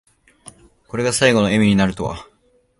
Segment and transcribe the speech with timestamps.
[0.87, 2.27] これが最期の笑みになるとは。